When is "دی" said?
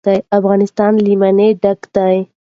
1.95-2.15